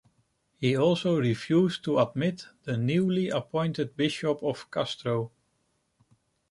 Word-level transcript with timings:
He 0.57 0.75
also 0.75 1.19
refused 1.19 1.83
to 1.83 1.99
admit 1.99 2.47
the 2.63 2.75
newly 2.75 3.29
appointed 3.29 3.95
bishop 3.95 4.41
of 4.41 4.71
Castro. 4.71 5.31